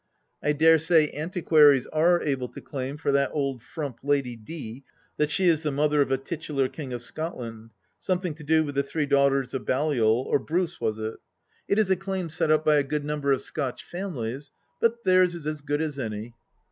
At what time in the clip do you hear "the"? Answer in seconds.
5.61-5.69, 8.73-8.81, 12.49-12.55